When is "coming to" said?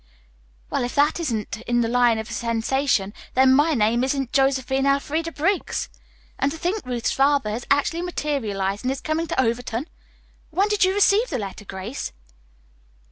8.99-9.39